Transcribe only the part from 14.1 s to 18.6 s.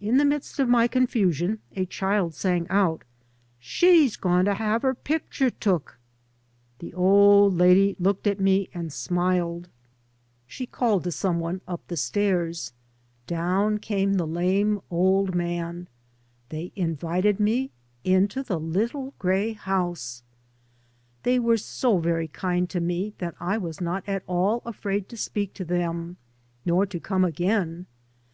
the lame old man. They invited me into the